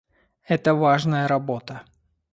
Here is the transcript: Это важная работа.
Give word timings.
Это 0.47 0.73
важная 0.73 1.27
работа. 1.27 1.83